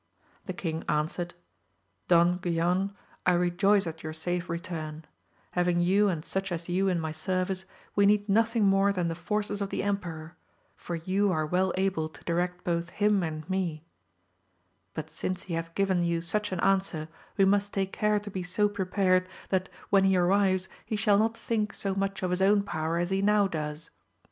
[0.47, 1.35] The king answered,
[2.07, 5.05] Don Guilan I rejoice at your safe return;
[5.51, 9.13] having you and such as you in my service, we need nothing more than the
[9.13, 10.35] forces of the emperor,
[10.75, 13.85] for you are well able to direct both him and me;
[14.95, 17.07] but since he hath given you such an answer
[17.37, 21.19] we must take care to be so pre pared, that when he arrives, he shall
[21.19, 23.91] not think so much of his own power as he now does.